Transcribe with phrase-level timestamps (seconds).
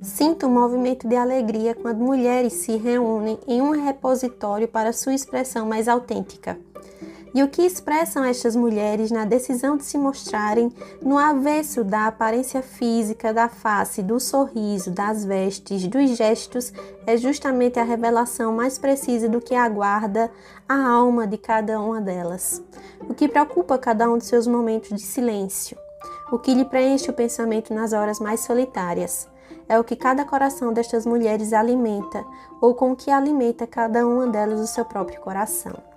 [0.00, 5.66] Sinto um movimento de alegria quando mulheres se reúnem em um repositório para sua expressão
[5.66, 6.56] mais autêntica.
[7.34, 10.72] E o que expressam estas mulheres na decisão de se mostrarem
[11.02, 16.72] no avesso da aparência física, da face, do sorriso, das vestes, dos gestos,
[17.04, 20.30] é justamente a revelação mais precisa do que aguarda
[20.68, 22.62] a alma de cada uma delas.
[23.08, 25.76] O que preocupa cada um de seus momentos de silêncio,
[26.30, 29.28] o que lhe preenche o pensamento nas horas mais solitárias.
[29.68, 32.24] É o que cada coração destas mulheres alimenta,
[32.60, 35.88] ou com o que alimenta cada uma delas o seu próprio coração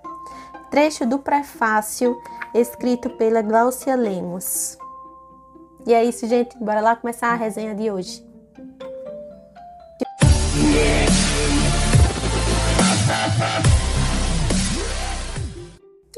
[0.72, 2.18] trecho do prefácio
[2.54, 4.78] escrito pela Glaucia Lemos.
[5.86, 6.56] E é isso, gente.
[6.58, 8.31] Bora lá começar a resenha de hoje.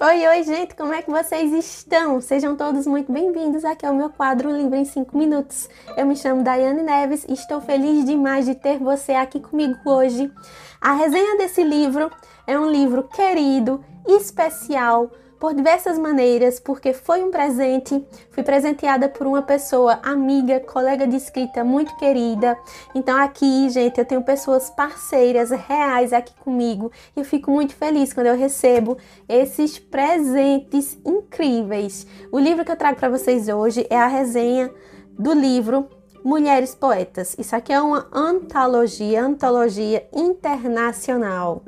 [0.06, 2.20] Oi, oi, gente, como é que vocês estão?
[2.20, 5.66] Sejam todos muito bem-vindos aqui ao meu quadro Livro em 5 Minutos.
[5.96, 10.30] Eu me chamo Daiane Neves e estou feliz demais de ter você aqui comigo hoje.
[10.78, 12.10] A resenha desse livro
[12.46, 15.10] é um livro querido especial
[15.44, 21.16] por diversas maneiras, porque foi um presente, fui presenteada por uma pessoa amiga, colega de
[21.16, 22.56] escrita muito querida.
[22.94, 28.10] Então aqui, gente, eu tenho pessoas parceiras reais aqui comigo e eu fico muito feliz
[28.10, 28.96] quando eu recebo
[29.28, 32.06] esses presentes incríveis.
[32.32, 34.72] O livro que eu trago para vocês hoje é a resenha
[35.10, 35.86] do livro
[36.24, 37.36] Mulheres Poetas.
[37.38, 41.62] Isso aqui é uma antologia, antologia internacional.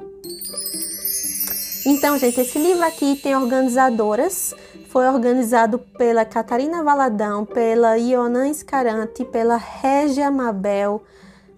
[1.89, 4.53] Então, gente, esse livro aqui tem organizadoras.
[4.89, 11.05] Foi organizado pela Catarina Valadão, pela Ionan Escarante, pela Régia Mabel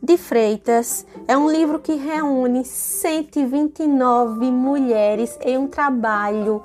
[0.02, 1.06] de Freitas.
[1.26, 6.62] É um livro que reúne 129 mulheres em um trabalho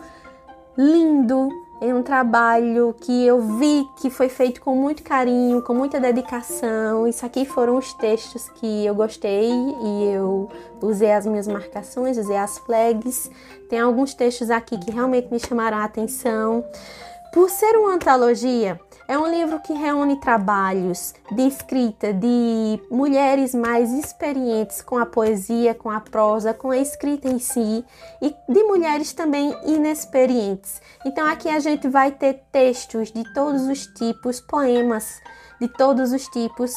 [0.77, 1.47] lindo,
[1.89, 7.05] é um trabalho que eu vi que foi feito com muito carinho, com muita dedicação.
[7.05, 10.49] Isso aqui foram os textos que eu gostei e eu
[10.81, 13.29] usei as minhas marcações, usei as flags.
[13.69, 16.63] Tem alguns textos aqui que realmente me chamaram a atenção.
[17.33, 23.91] Por ser uma antologia, é um livro que reúne trabalhos de escrita de mulheres mais
[23.91, 27.83] experientes com a poesia, com a prosa, com a escrita em si
[28.21, 30.81] e de mulheres também inexperientes.
[31.05, 35.21] Então aqui a gente vai ter textos de todos os tipos, poemas
[35.59, 36.73] de todos os tipos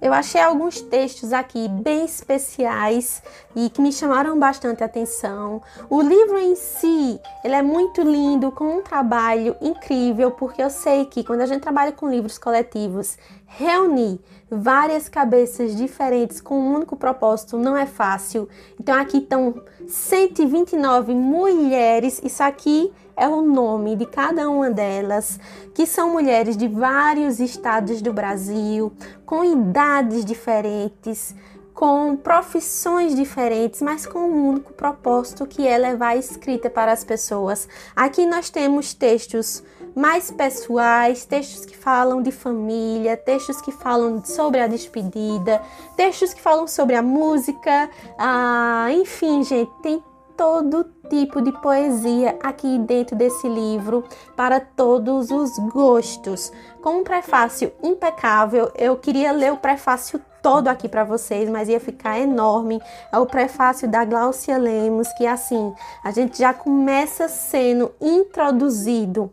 [0.00, 3.20] eu achei alguns textos aqui bem especiais
[3.56, 5.60] e que me chamaram bastante atenção.
[5.90, 11.04] O livro em si, ele é muito lindo, com um trabalho incrível, porque eu sei
[11.04, 16.96] que quando a gente trabalha com livros coletivos, reunir várias cabeças diferentes com um único
[16.96, 18.48] propósito não é fácil.
[18.78, 25.40] Então aqui estão 129 mulheres, isso aqui é o nome de cada uma delas,
[25.74, 28.92] que são mulheres de vários estados do Brasil,
[29.26, 31.34] com idades diferentes,
[31.74, 37.04] com profissões diferentes, mas com um único propósito que é levar a escrita para as
[37.04, 37.68] pessoas.
[37.94, 39.62] Aqui nós temos textos
[39.94, 45.60] mais pessoais, textos que falam de família, textos que falam sobre a despedida,
[45.96, 50.02] textos que falam sobre a música, ah, enfim, gente, tem
[50.38, 54.04] todo tipo de poesia aqui dentro desse livro
[54.36, 56.52] para todos os gostos.
[56.80, 61.80] Com um prefácio impecável, eu queria ler o prefácio todo aqui para vocês, mas ia
[61.80, 62.80] ficar enorme.
[63.12, 69.32] É o prefácio da Glaucia Lemos, que assim, a gente já começa sendo introduzido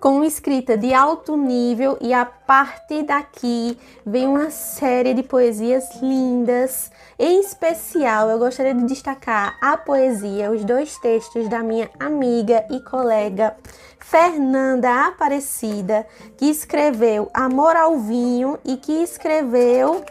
[0.00, 6.90] com escrita de alto nível e a partir daqui vem uma série de poesias lindas.
[7.18, 12.80] Em especial, eu gostaria de destacar a poesia, os dois textos da minha amiga e
[12.80, 13.56] colega
[13.98, 16.06] Fernanda Aparecida,
[16.36, 20.04] que escreveu Amor ao Vinho e que escreveu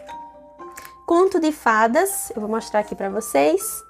[1.06, 2.30] Conto de Fadas.
[2.34, 3.87] Eu vou mostrar aqui para vocês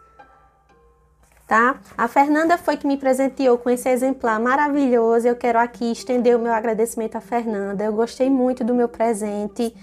[1.48, 1.80] tá?
[1.96, 5.26] A Fernanda foi que me presenteou com esse exemplar maravilhoso.
[5.26, 7.82] Eu quero aqui estender o meu agradecimento à Fernanda.
[7.82, 9.74] Eu gostei muito do meu presente.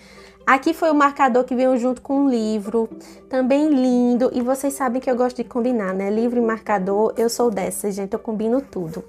[0.46, 2.88] Aqui foi o marcador que veio junto com o livro,
[3.28, 4.30] também lindo.
[4.32, 6.12] E vocês sabem que eu gosto de combinar, né?
[6.12, 9.04] Livro e marcador, eu sou dessas, gente, eu combino tudo.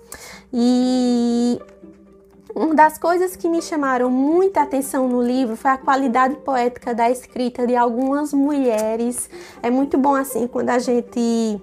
[0.51, 1.61] E
[2.55, 7.11] uma das coisas que me chamaram muita atenção no livro foi a qualidade poética da
[7.11, 9.29] escrita de algumas mulheres.
[9.63, 11.61] É muito bom assim quando a gente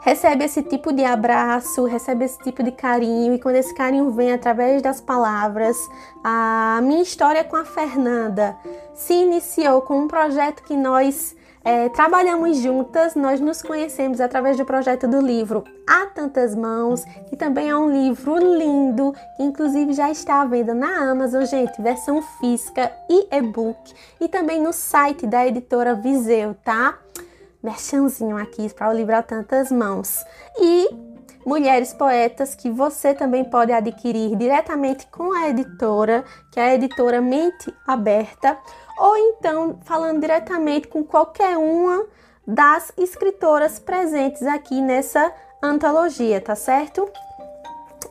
[0.00, 4.32] recebe esse tipo de abraço, recebe esse tipo de carinho, e quando esse carinho vem
[4.32, 5.76] através das palavras,
[6.24, 8.56] a minha história com a Fernanda
[8.94, 14.64] se iniciou com um projeto que nós é, trabalhamos juntas, nós nos conhecemos através do
[14.64, 20.10] projeto do livro Há Tantas Mãos, que também é um livro lindo, que inclusive já
[20.10, 25.46] está à venda na Amazon, gente, versão física e e-book, e também no site da
[25.46, 26.98] editora Viseu, tá?
[27.62, 30.24] Merchanzinho aqui para Há Tantas Mãos.
[30.58, 30.88] E
[31.44, 37.20] Mulheres Poetas, que você também pode adquirir diretamente com a editora, que é a editora
[37.20, 38.58] Mente Aberta,
[38.98, 42.06] ou então falando diretamente com qualquer uma
[42.46, 47.10] das escritoras presentes aqui nessa antologia, tá certo?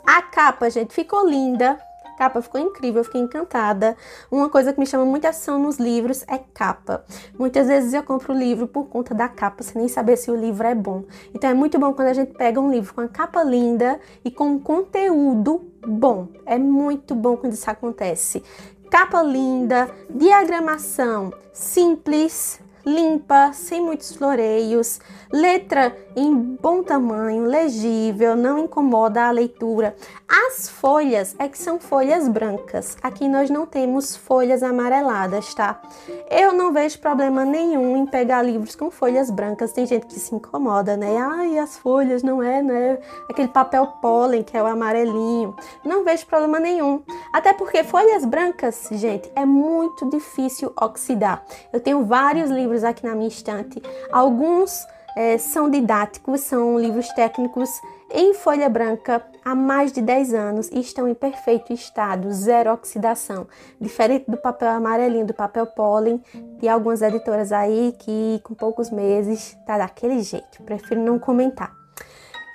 [0.05, 1.79] A capa, gente, ficou linda
[2.19, 3.95] capa ficou incrível, eu fiquei encantada.
[4.29, 7.05] Uma coisa que me chama muita atenção nos livros é capa.
[7.37, 10.35] Muitas vezes eu compro o livro por conta da capa, sem nem saber se o
[10.35, 11.05] livro é bom.
[11.33, 14.29] Então é muito bom quando a gente pega um livro com a capa linda e
[14.29, 16.27] com um conteúdo bom.
[16.45, 18.43] É muito bom quando isso acontece.
[18.91, 24.99] Capa linda, diagramação simples, limpa, sem muitos floreios,
[25.31, 29.95] letra em bom tamanho, legível, não incomoda a leitura.
[30.27, 32.97] As folhas é que são folhas brancas.
[33.01, 35.81] Aqui nós não temos folhas amareladas, tá?
[36.29, 39.71] Eu não vejo problema nenhum em pegar livros com folhas brancas.
[39.71, 41.17] Tem gente que se incomoda, né?
[41.17, 42.99] Ai, as folhas não é, né?
[43.29, 45.55] Aquele papel pólen que é o amarelinho.
[45.83, 47.01] Não vejo problema nenhum.
[47.33, 51.43] Até porque folhas brancas, gente, é muito difícil oxidar.
[51.71, 53.81] Eu tenho vários livros aqui na minha estante.
[54.11, 54.85] Alguns
[55.17, 57.69] é, são didáticos, são livros técnicos
[58.11, 63.47] em folha branca há mais de 10 anos e estão em perfeito estado, zero oxidação.
[63.79, 66.21] Diferente do papel amarelinho, do papel pólen,
[66.59, 70.63] de algumas editoras aí que com poucos meses tá daquele jeito.
[70.63, 71.71] Prefiro não comentar.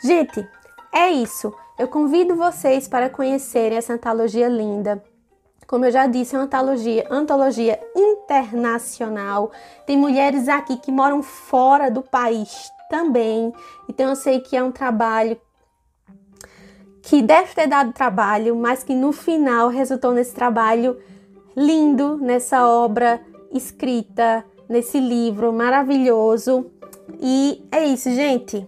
[0.02, 0.46] Gente,
[0.92, 1.52] é isso.
[1.78, 5.02] Eu convido vocês para conhecerem essa antologia linda
[5.66, 9.50] como eu já disse, é uma antologia, antologia internacional.
[9.86, 13.52] Tem mulheres aqui que moram fora do país também.
[13.88, 15.38] Então eu sei que é um trabalho
[17.02, 20.98] que deve ter dado trabalho, mas que no final resultou nesse trabalho
[21.56, 23.20] lindo, nessa obra
[23.52, 26.70] escrita, nesse livro maravilhoso.
[27.20, 28.66] E é isso, gente.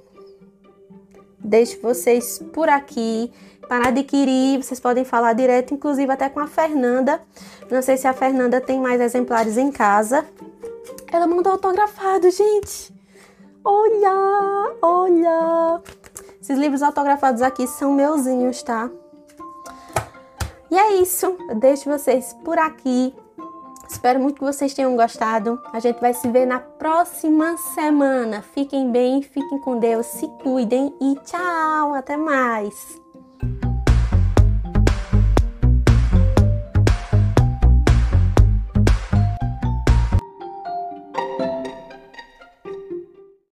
[1.46, 3.32] Deixo vocês por aqui.
[3.68, 7.20] Para adquirir, vocês podem falar direto, inclusive até com a Fernanda.
[7.70, 10.26] Não sei se a Fernanda tem mais exemplares em casa.
[11.12, 12.92] Ela mandou autografado, gente.
[13.64, 15.80] Olha, olha.
[16.42, 18.90] Esses livros autografados aqui são meuzinhos, tá?
[20.68, 21.36] E é isso.
[21.48, 23.14] Eu deixo vocês por aqui.
[24.06, 25.60] Espero muito que vocês tenham gostado.
[25.72, 28.40] A gente vai se ver na próxima semana.
[28.40, 33.02] Fiquem bem, fiquem com Deus, se cuidem e tchau, até mais.